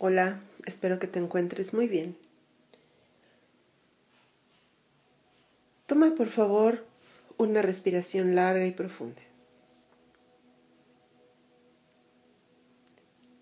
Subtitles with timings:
[0.00, 2.16] Hola, espero que te encuentres muy bien.
[5.86, 6.86] Toma por favor
[7.36, 9.20] una respiración larga y profunda.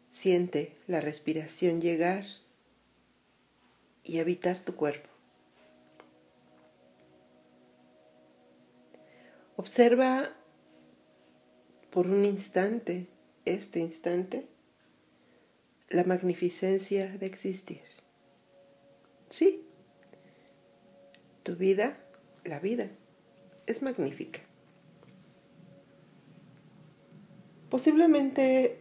[0.08, 2.24] Siente la respiración llegar
[4.02, 5.10] y habitar tu cuerpo.
[9.56, 10.32] Observa
[11.90, 13.08] por un instante,
[13.44, 14.46] este instante,
[15.88, 17.82] la magnificencia de existir.
[19.28, 19.64] Sí,
[21.42, 21.96] tu vida,
[22.44, 22.88] la vida,
[23.66, 24.40] es magnífica.
[27.70, 28.78] Posiblemente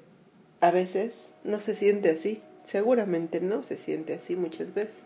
[0.62, 5.04] a veces no se siente así, seguramente no se siente así muchas veces.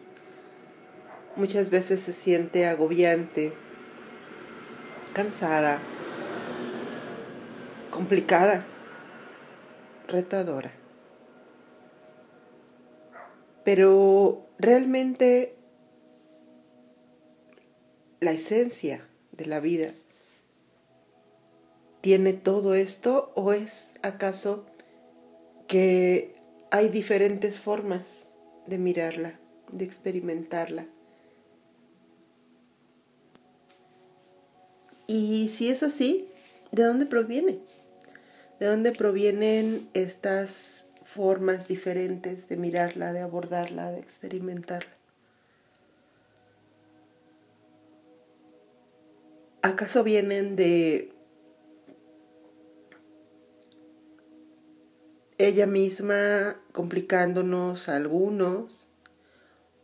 [1.35, 3.53] Muchas veces se siente agobiante,
[5.13, 5.79] cansada,
[7.89, 8.65] complicada,
[10.07, 10.78] retadora.
[13.71, 15.53] Pero realmente
[18.19, 19.91] la esencia de la vida
[22.01, 24.65] tiene todo esto o es acaso
[25.67, 26.33] que
[26.71, 28.29] hay diferentes formas
[28.65, 29.39] de mirarla,
[29.71, 30.87] de experimentarla?
[35.05, 36.27] Y si es así,
[36.71, 37.59] ¿de dónde proviene?
[38.59, 44.91] ¿De dónde provienen estas formas diferentes de mirarla, de abordarla, de experimentarla?
[49.63, 51.11] ¿Acaso vienen de
[55.39, 58.87] ella misma complicándonos algunos?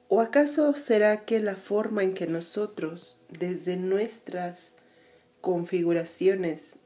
[0.07, 4.77] ¿O acaso será que la forma en que nosotros, desde nuestras
[5.41, 6.77] configuraciones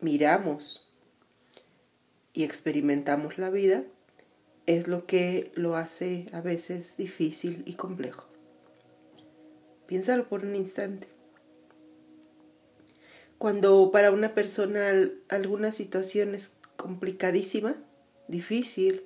[0.00, 0.87] miramos
[2.38, 3.82] y experimentamos la vida
[4.66, 8.24] es lo que lo hace a veces difícil y complejo.
[9.86, 11.08] Piénsalo por un instante.
[13.38, 14.92] Cuando para una persona
[15.28, 17.76] alguna situación es complicadísima,
[18.28, 19.02] difícil,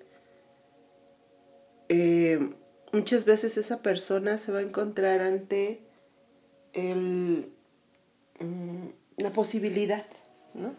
[1.88, 2.54] eh,
[2.92, 5.80] muchas veces esa persona se va a encontrar ante
[6.72, 7.52] el
[8.42, 8.88] Mm,
[9.18, 10.04] la posibilidad,
[10.54, 10.74] ¿no?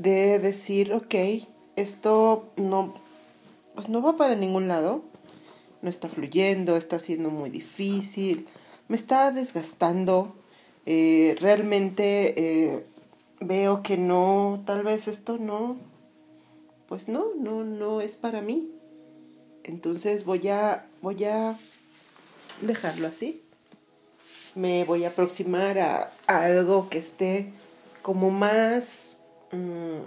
[0.00, 1.14] De decir, ok,
[1.76, 2.94] esto no,
[3.74, 5.02] pues no va para ningún lado,
[5.82, 8.46] no está fluyendo, está siendo muy difícil,
[8.88, 10.34] me está desgastando,
[10.86, 12.86] eh, realmente eh,
[13.40, 15.76] veo que no, tal vez esto no,
[16.88, 18.70] pues no, no, no es para mí.
[19.64, 21.56] Entonces voy a, voy a
[22.62, 23.42] dejarlo así
[24.54, 27.52] me voy a aproximar a, algo que esté
[28.02, 29.16] como más...
[29.52, 30.02] Mm,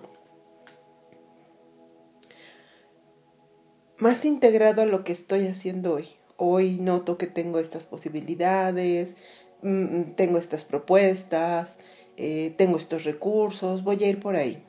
[3.97, 6.09] más integrado a lo que estoy haciendo hoy.
[6.37, 9.17] Hoy noto que tengo estas posibilidades,
[9.61, 11.79] mm, tengo estas propuestas,
[12.17, 14.63] eh, tengo estos recursos, voy a ir por ahí.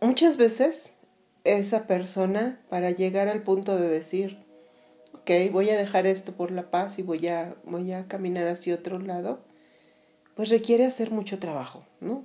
[0.00, 0.94] Muchas veces
[1.44, 4.48] esa persona, para llegar al punto de decir,
[5.52, 8.98] voy a dejar esto por la paz y voy a, voy a caminar hacia otro
[8.98, 9.40] lado,
[10.34, 12.24] pues requiere hacer mucho trabajo, ¿no?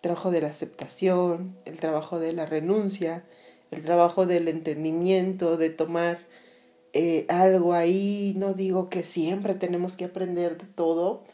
[0.00, 3.24] Trabajo de la aceptación, el trabajo de la renuncia,
[3.70, 6.26] el trabajo del entendimiento, de tomar
[6.92, 8.34] eh, algo ahí.
[8.36, 11.24] No digo que siempre tenemos que aprender de todo,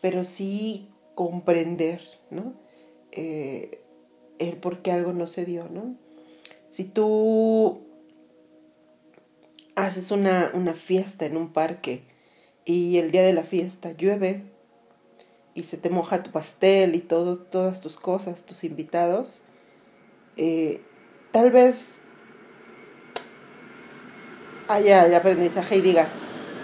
[0.00, 2.54] pero sí comprender, ¿no?
[3.12, 3.80] Eh,
[4.38, 5.96] el por qué algo no se dio, ¿no?
[6.68, 7.86] Si tú
[9.76, 12.02] haces una, fiesta en un parque
[12.64, 14.42] y el día de la fiesta llueve
[15.56, 19.40] y se te moja tu pastel y todo, todas tus cosas, tus invitados,
[20.36, 20.82] eh,
[21.32, 21.96] tal vez
[24.68, 26.08] haya el aprendizaje y digas,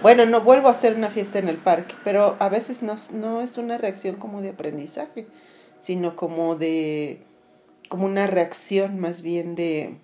[0.03, 3.41] bueno, no vuelvo a hacer una fiesta en el parque, pero a veces no, no
[3.41, 5.25] es una reacción como de aprendizaje,
[5.79, 7.23] sino como de,
[7.89, 9.97] como una reacción más bien de,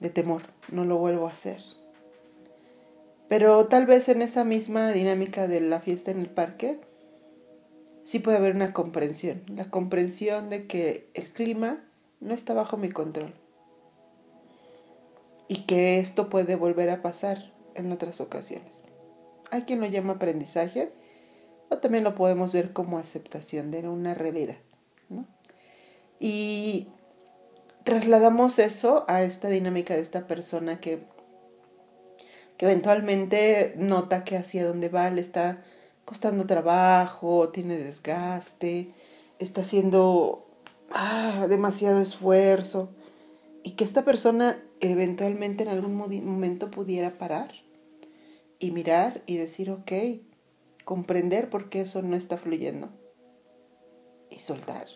[0.00, 1.62] de temor, no lo vuelvo a hacer.
[3.28, 6.80] Pero tal vez en esa misma dinámica de la fiesta en el parque,
[8.10, 11.78] sí puede haber una comprensión, la comprensión de que el clima
[12.18, 13.32] no está bajo mi control
[15.46, 18.82] y que esto puede volver a pasar en otras ocasiones.
[19.52, 20.90] Hay quien lo llama aprendizaje
[21.68, 24.56] o también lo podemos ver como aceptación de una realidad.
[26.18, 26.88] Y
[27.84, 30.98] trasladamos eso a esta dinámica de esta persona que
[32.56, 35.62] que eventualmente nota que hacia donde va le está
[36.10, 38.90] costando trabajo, tiene desgaste,
[39.38, 40.44] está haciendo
[40.90, 42.90] ah, demasiado esfuerzo
[43.62, 47.52] y que esta persona eventualmente en algún momento pudiera parar
[48.58, 49.92] y mirar y decir, ok,
[50.84, 52.88] comprender por qué eso no está fluyendo
[54.30, 54.88] y soltar.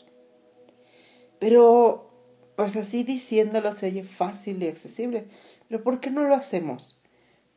[1.38, 2.10] Pero,
[2.56, 5.28] pues así diciéndolo se oye fácil y accesible,
[5.68, 7.00] pero ¿por qué no lo hacemos?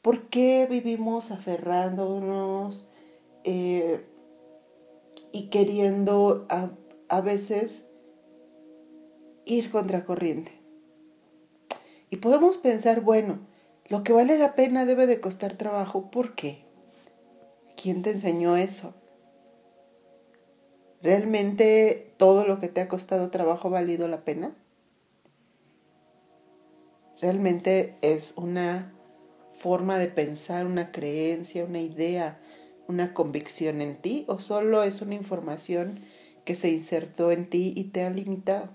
[0.03, 2.87] ¿Por qué vivimos aferrándonos
[3.49, 4.05] eh,
[5.31, 6.71] y queriendo a,
[7.07, 7.87] a veces
[9.45, 10.51] ir contracorriente?
[12.09, 13.39] Y podemos pensar, bueno,
[13.87, 16.11] lo que vale la pena debe de costar trabajo.
[16.11, 16.65] ¿Por qué?
[17.81, 18.93] ¿Quién te enseñó eso?
[21.01, 24.55] ¿Realmente todo lo que te ha costado trabajo ha valido la pena?
[27.21, 28.93] ¿Realmente es una
[29.53, 32.39] forma de pensar, una creencia, una idea,
[32.87, 36.01] una convicción en ti o solo es una información
[36.45, 38.69] que se insertó en ti y te ha limitado?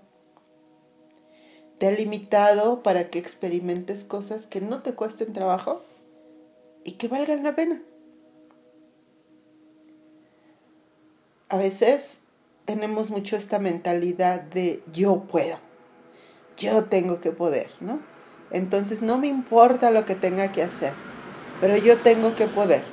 [1.82, 5.82] te ha limitado para que experimentes cosas que no te cuesten trabajo
[6.85, 7.82] y que valgan la pena.
[11.49, 12.20] A veces
[12.67, 15.58] tenemos mucho esta mentalidad de yo puedo,
[16.56, 17.99] yo tengo que poder, ¿no?
[18.53, 20.93] Entonces no me importa lo que tenga que hacer,
[21.61, 22.85] pero yo tengo que poder.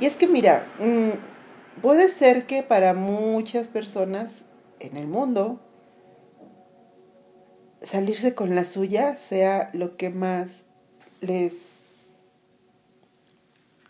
[0.00, 4.46] Y es que mira, mm, puede ser que para muchas personas
[4.80, 5.60] en el mundo,
[7.82, 10.64] salirse con la suya sea lo que más
[11.20, 11.84] les,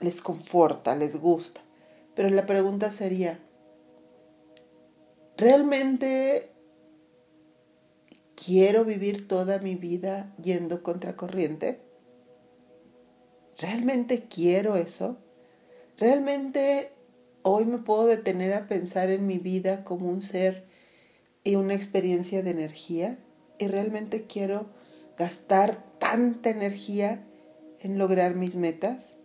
[0.01, 1.61] les conforta, les gusta.
[2.17, 3.39] Pero la pregunta sería,
[5.37, 6.51] ¿realmente
[8.35, 11.81] quiero vivir toda mi vida yendo contracorriente?
[13.59, 15.19] ¿Realmente quiero eso?
[16.00, 16.91] ¿Realmente
[17.43, 20.64] hoy me puedo detener a pensar en mi vida como un ser
[21.44, 23.19] y una experiencia de energía?
[23.61, 24.67] y realmente quiero
[25.17, 27.23] gastar tanta energía
[27.79, 29.19] en lograr mis metas?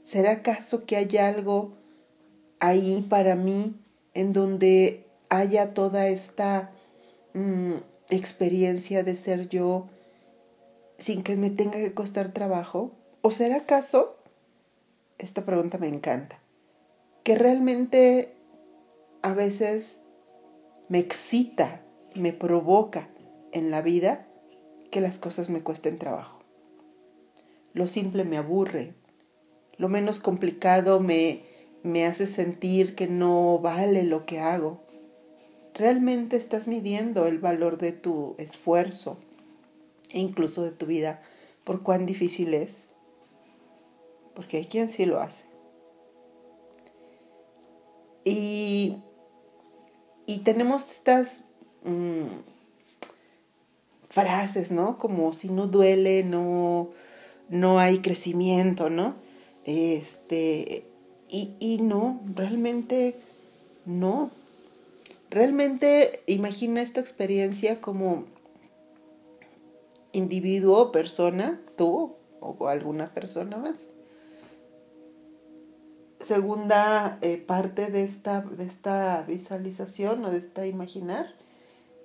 [0.00, 1.76] ¿Será acaso que hay algo
[2.60, 3.74] ahí para mí
[4.14, 6.70] en donde haya toda esta
[7.34, 7.74] mm,
[8.10, 9.88] experiencia de ser yo
[10.98, 12.92] sin que me tenga que costar trabajo?
[13.20, 14.21] ¿O será acaso,
[15.24, 16.38] esta pregunta me encanta,
[17.24, 18.34] que realmente
[19.22, 20.00] a veces
[20.88, 21.82] me excita
[22.14, 23.08] me provoca
[23.52, 24.26] en la vida
[24.90, 26.40] que las cosas me cuesten trabajo.
[27.72, 28.94] Lo simple me aburre,
[29.78, 31.44] lo menos complicado me,
[31.82, 34.82] me hace sentir que no vale lo que hago.
[35.74, 39.18] Realmente estás midiendo el valor de tu esfuerzo
[40.10, 41.22] e incluso de tu vida
[41.64, 42.88] por cuán difícil es.
[44.34, 45.46] Porque hay quien sí lo hace.
[48.24, 48.98] Y,
[50.26, 51.44] y tenemos estas
[51.84, 52.42] Mm,
[54.08, 54.98] frases, ¿no?
[54.98, 56.90] Como si no duele, no,
[57.48, 59.14] no hay crecimiento, ¿no?
[59.64, 60.84] Este,
[61.28, 63.16] y, y no, realmente
[63.86, 64.30] no.
[65.30, 68.26] Realmente imagina esta experiencia como
[70.12, 73.76] individuo persona, tú o alguna persona más.
[76.22, 81.34] Segunda eh, parte de esta, de esta visualización o de esta imaginar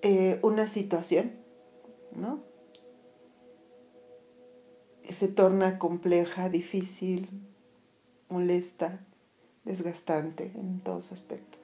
[0.01, 1.31] eh, una situación,
[2.15, 2.43] ¿no?
[5.07, 7.30] Se torna compleja, difícil,
[8.27, 9.06] molesta,
[9.63, 11.61] desgastante en todos aspectos.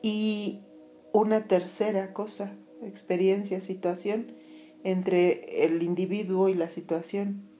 [0.00, 0.62] Y
[1.12, 2.52] una tercera cosa,
[2.82, 4.32] experiencia, situación
[4.84, 7.51] entre el individuo y la situación.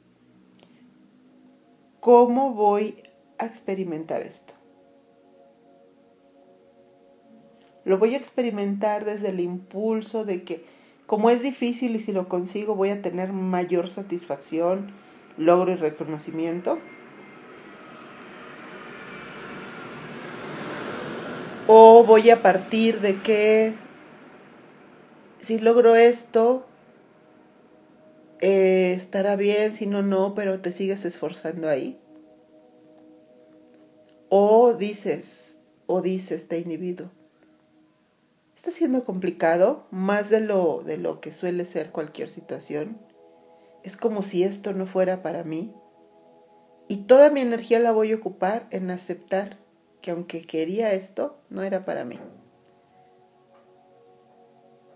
[2.03, 3.01] ¿Cómo voy
[3.39, 4.55] a experimentar esto?
[7.85, 10.65] Lo voy a experimentar desde el impulso de que
[11.07, 14.91] como es difícil y si lo consigo voy a tener mayor satisfacción,
[15.37, 16.81] logro y reconocimiento.
[21.69, 23.75] O voy a partir de que
[25.39, 26.67] si logro esto,
[28.43, 31.97] eh, estará bien, si no, no, pero te sigues esforzando ahí.
[34.29, 37.09] O dices, o dice este individuo,
[38.57, 42.99] está siendo complicado, más de lo, de lo que suele ser cualquier situación.
[43.85, 45.73] Es como si esto no fuera para mí.
[46.89, 49.57] Y toda mi energía la voy a ocupar en aceptar
[50.01, 52.19] que aunque quería esto, no era para mí.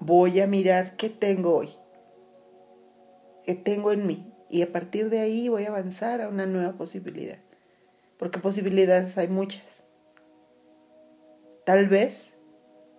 [0.00, 1.70] Voy a mirar qué tengo hoy,
[3.46, 4.32] qué tengo en mí.
[4.50, 7.38] Y a partir de ahí voy a avanzar a una nueva posibilidad.
[8.18, 9.84] Porque posibilidades hay muchas.
[11.64, 12.38] Tal vez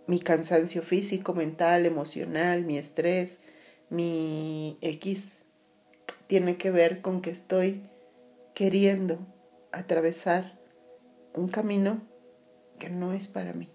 [0.08, 3.42] mi cansancio físico, mental, emocional, mi estrés,
[3.90, 5.44] mi X,
[6.28, 7.84] tiene que ver con que estoy
[8.54, 9.20] queriendo
[9.72, 10.60] atravesar
[11.34, 12.02] un camino
[12.80, 13.70] que no es para mí.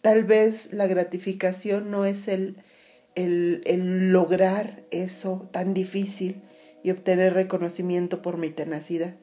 [0.00, 2.56] Tal vez la gratificación no es el,
[3.18, 6.42] el, lograr eso tan difícil
[6.82, 9.14] y obtener reconocimiento por mi tenacidad.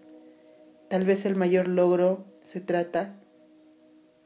[0.90, 3.16] Tal vez el mayor logro se trata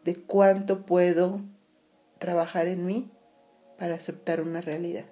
[0.03, 1.41] de cuánto puedo
[2.17, 3.11] trabajar en mí
[3.77, 5.05] para aceptar una realidad.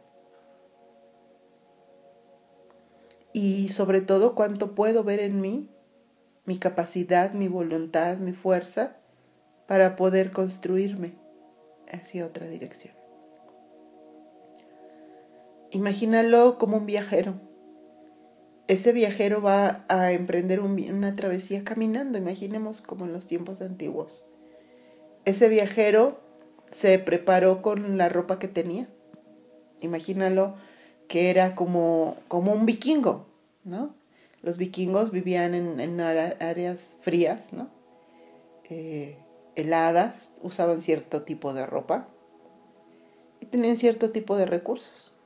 [3.34, 5.70] Y sobre todo cuánto puedo ver en mí
[6.46, 8.98] mi capacidad, mi voluntad, mi fuerza
[9.68, 11.14] para poder construirme
[11.92, 12.97] hacia otra dirección.
[15.72, 17.36] Imagínalo como un viajero.
[18.68, 24.24] Ese viajero va a emprender una travesía caminando, imaginemos como en los tiempos antiguos.
[25.26, 26.20] Ese viajero
[26.72, 28.88] se preparó con la ropa que tenía.
[29.80, 30.56] Imagínalo
[31.08, 33.26] que era como, como un vikingo,
[33.64, 33.96] ¿no?
[34.42, 37.70] Los vikingos vivían en, áreas frías, ¿no?
[38.70, 39.18] Eh,
[39.56, 42.08] heladas, usaban cierto tipo de ropa
[43.40, 45.17] y tenían cierto tipo de recursos.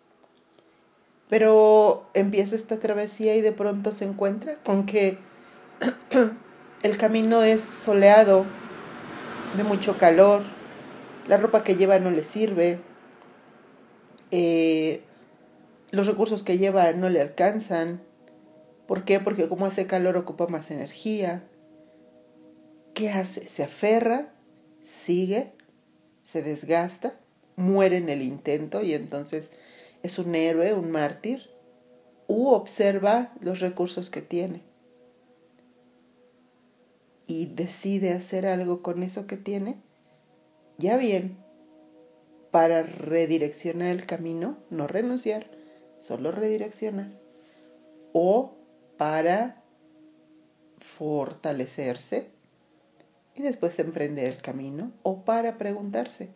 [1.31, 5.17] Pero empieza esta travesía y de pronto se encuentra con que
[6.83, 8.45] el camino es soleado,
[9.55, 10.43] de mucho calor,
[11.29, 12.81] la ropa que lleva no le sirve,
[14.31, 15.03] eh,
[15.91, 18.01] los recursos que lleva no le alcanzan.
[18.85, 19.21] ¿Por qué?
[19.21, 21.47] Porque como hace calor ocupa más energía.
[22.93, 23.47] ¿Qué hace?
[23.47, 24.33] Se aferra,
[24.81, 25.53] sigue,
[26.23, 27.13] se desgasta,
[27.55, 29.53] muere en el intento y entonces
[30.03, 31.49] es un héroe, un mártir,
[32.27, 34.63] u observa los recursos que tiene.
[37.27, 39.81] Y decide hacer algo con eso que tiene,
[40.77, 41.37] ya bien,
[42.51, 45.47] para redireccionar el camino, no renunciar,
[45.99, 47.11] solo redireccionar,
[48.13, 48.55] o
[48.97, 49.63] para
[50.77, 52.27] fortalecerse
[53.35, 56.29] y después emprender el camino, o para preguntarse,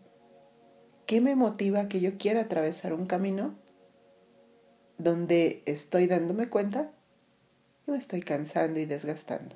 [1.05, 3.53] ¿Qué me motiva que yo quiera atravesar un camino
[4.97, 6.91] donde estoy dándome cuenta
[7.85, 9.55] y me estoy cansando y desgastando?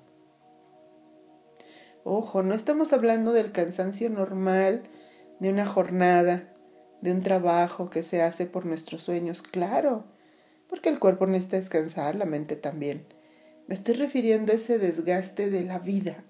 [2.04, 4.84] Ojo, no estamos hablando del cansancio normal
[5.40, 6.54] de una jornada,
[7.02, 10.06] de un trabajo que se hace por nuestros sueños, claro,
[10.70, 13.08] porque el cuerpo necesita descansar, la mente también.
[13.68, 16.24] Me estoy refiriendo a ese desgaste de la vida,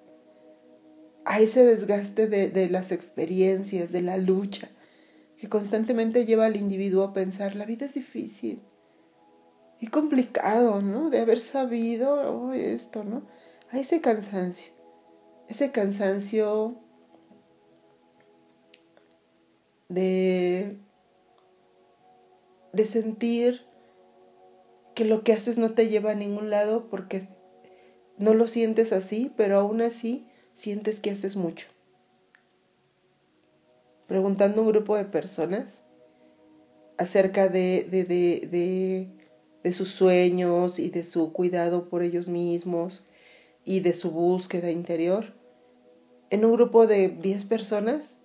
[1.25, 4.69] a ese desgaste de, de las experiencias, de la lucha,
[5.39, 8.61] que constantemente lleva al individuo a pensar, la vida es difícil
[9.79, 11.09] y complicado, ¿no?
[11.09, 13.25] De haber sabido esto, ¿no?
[13.71, 14.73] A ese cansancio,
[15.47, 16.75] ese cansancio
[19.87, 20.77] de,
[22.73, 23.65] de sentir
[24.93, 27.21] que lo que haces no te lleva a ningún lado porque
[28.17, 31.67] no lo sientes así, pero aún así sientes que haces mucho
[34.09, 35.83] preguntando a un grupo de personas
[36.97, 37.85] acerca de,
[39.63, 43.05] de, sus sueños y de su cuidado por ellos mismos
[43.63, 45.35] y de su búsqueda interior.
[46.31, 48.17] En un grupo de 10 personas,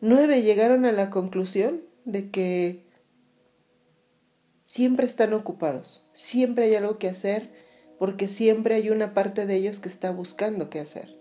[0.00, 2.86] nueve llegaron a la conclusión de que
[4.66, 7.50] siempre están ocupados, siempre hay algo que hacer,
[7.98, 11.18] porque siempre hay una parte de ellos que está buscando qué hacer.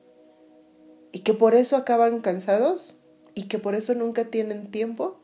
[1.12, 2.98] Y que por eso acaban cansados
[3.38, 5.20] y que por eso nunca tienen tiempo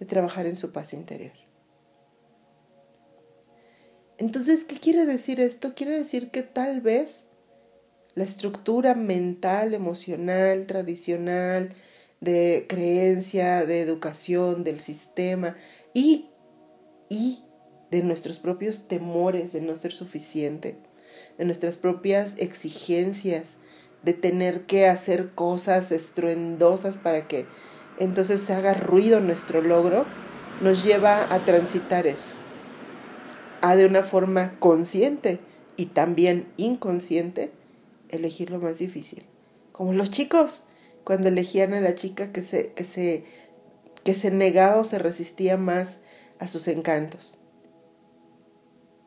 [0.00, 1.34] de trabajar en su paz interior.
[4.16, 5.74] Entonces, ¿qué quiere decir esto?
[5.74, 7.28] Quiere decir que tal vez
[8.14, 11.74] la estructura mental, emocional, tradicional,
[12.22, 15.54] de creencia, de educación, del sistema
[15.92, 16.30] y,
[17.10, 17.42] y
[17.90, 20.78] de nuestros propios temores de no ser suficiente,
[21.36, 23.58] de nuestras propias exigencias
[24.04, 27.46] de tener que hacer cosas estruendosas para que
[27.98, 30.04] entonces se haga ruido nuestro logro,
[30.60, 32.34] nos lleva a transitar eso,
[33.60, 35.38] a de una forma consciente
[35.76, 37.52] y también inconsciente
[38.08, 39.24] elegir lo más difícil.
[39.72, 40.62] Como los chicos,
[41.04, 43.24] cuando elegían a la chica que se, que se,
[44.02, 45.98] que se negaba o se resistía más
[46.38, 47.40] a sus encantos.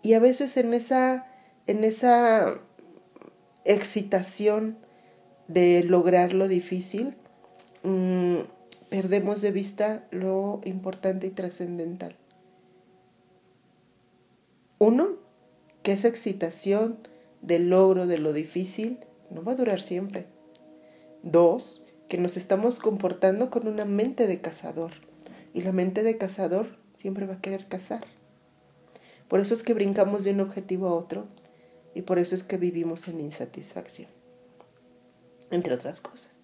[0.01, 1.27] Y a veces en esa,
[1.66, 2.62] en esa
[3.66, 4.77] excitación
[5.48, 7.16] de lograr lo difícil,
[7.84, 8.39] mm,
[8.89, 12.16] perdemos de vista lo importante y trascendental.
[14.80, 15.10] Uno,
[15.84, 16.98] que esa excitación
[17.42, 19.00] del logro de lo difícil
[19.30, 20.27] no va a durar siempre.
[21.24, 24.92] Dos, que nos estamos comportando con una mente de cazador.
[25.54, 28.01] Y la mente de cazador siempre va a querer cazar.
[29.27, 31.27] Por eso es que brincamos de un objetivo a otro
[31.94, 34.10] y por eso es que vivimos en insatisfacción,
[35.51, 36.44] entre otras cosas.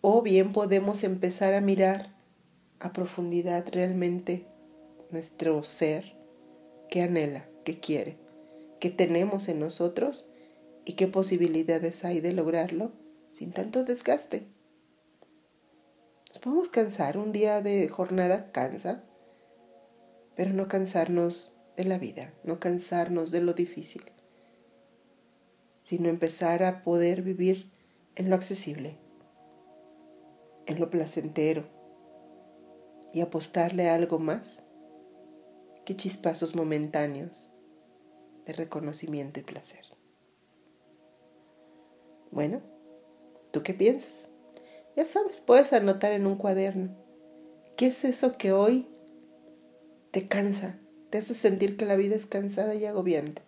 [0.00, 2.16] O bien podemos empezar a mirar
[2.78, 4.46] a profundidad realmente
[5.10, 6.16] nuestro ser,
[6.88, 8.18] que anhela, que quiere,
[8.80, 10.30] que tenemos en nosotros
[10.84, 12.92] y qué posibilidades hay de lograrlo
[13.32, 14.48] sin tanto desgaste.
[16.28, 19.04] Nos podemos cansar, un día de jornada cansa,
[20.34, 24.02] pero no cansarnos de la vida, no cansarnos de lo difícil,
[25.82, 27.70] sino empezar a poder vivir
[28.20, 28.98] en lo accesible,
[30.66, 31.64] en lo placentero
[33.14, 34.66] y apostarle a algo más
[35.86, 37.50] que chispazos momentáneos
[38.44, 39.86] de reconocimiento y placer.
[42.30, 42.60] Bueno,
[43.52, 44.28] ¿tú qué piensas?
[44.96, 46.94] Ya sabes, puedes anotar en un cuaderno.
[47.78, 48.86] ¿Qué es eso que hoy
[50.10, 50.78] te cansa?
[51.08, 53.40] Te hace sentir que la vida es cansada y agobiante.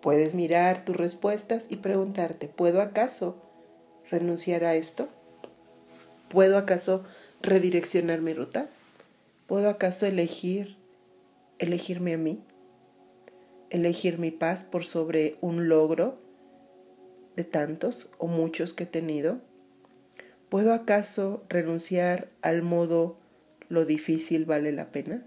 [0.00, 3.36] Puedes mirar tus respuestas y preguntarte, ¿puedo acaso
[4.10, 5.08] renunciar a esto?
[6.28, 7.04] ¿Puedo acaso
[7.42, 8.68] redireccionar mi ruta?
[9.46, 10.76] ¿Puedo acaso elegir,
[11.58, 12.42] elegirme a mí?
[13.68, 16.18] ¿Elegir mi paz por sobre un logro
[17.36, 19.38] de tantos o muchos que he tenido?
[20.48, 23.18] ¿Puedo acaso renunciar al modo
[23.68, 25.24] lo difícil vale la pena?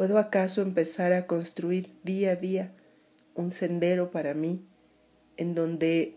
[0.00, 2.72] ¿Puedo acaso empezar a construir día a día
[3.34, 4.64] un sendero para mí
[5.36, 6.16] en donde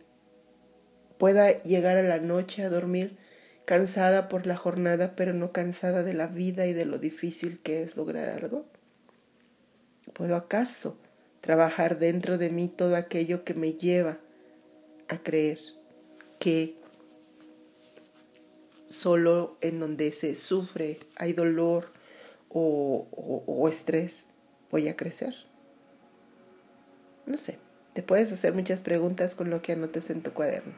[1.17, 3.17] pueda llegar a la noche a dormir
[3.65, 7.83] cansada por la jornada, pero no cansada de la vida y de lo difícil que
[7.83, 8.65] es lograr algo?
[10.13, 10.97] ¿Puedo acaso
[11.41, 14.17] trabajar dentro de mí todo aquello que me lleva
[15.09, 15.59] a creer
[16.39, 16.77] que
[18.87, 21.91] solo en donde se sufre, hay dolor
[22.53, 24.27] o, estrés,
[24.71, 25.35] voy a crecer?
[27.25, 27.57] No sé,
[27.93, 30.73] te puedes hacer muchas preguntas con lo que anotes en tu cuaderno.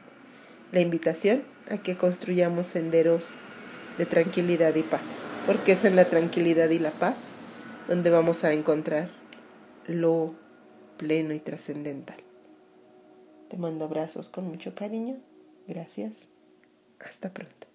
[0.72, 3.30] La invitación a que construyamos senderos
[3.98, 7.32] de tranquilidad y paz, porque es en la tranquilidad y la paz
[7.88, 9.08] donde vamos a encontrar
[9.86, 10.34] lo
[10.96, 12.16] pleno y trascendental.
[13.48, 15.18] Te mando abrazos con mucho cariño.
[15.68, 16.28] Gracias.
[16.98, 17.65] Hasta pronto.